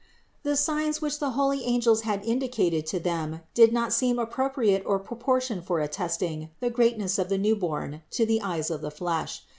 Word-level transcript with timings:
495. 0.41 0.55
The 0.57 0.83
signs 0.83 0.99
which 0.99 1.19
the 1.19 1.29
holy 1.37 1.63
angels 1.63 2.01
had 2.01 2.25
indicated 2.25 2.87
to 2.87 2.99
them 2.99 3.41
did 3.53 3.71
not 3.71 3.93
seem 3.93 4.17
appropriate 4.17 4.81
or 4.83 4.97
proportioned 4.97 5.63
for 5.67 5.79
attesting 5.79 6.49
the 6.59 6.71
greatness 6.71 7.19
of 7.19 7.29
the 7.29 7.37
Newborn 7.37 8.01
to 8.09 8.39
eyes 8.39 8.71
of 8.71 8.81
the 8.81 8.89
flesh. 8.89 9.43